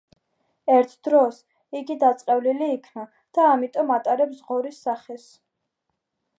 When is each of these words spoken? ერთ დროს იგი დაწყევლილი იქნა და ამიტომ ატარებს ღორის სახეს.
ერთ 0.75 0.95
დროს 1.07 1.37
იგი 1.81 1.97
დაწყევლილი 2.05 2.71
იქნა 2.79 3.05
და 3.39 3.47
ამიტომ 3.53 3.95
ატარებს 3.99 4.43
ღორის 4.51 4.81
სახეს. 4.89 5.33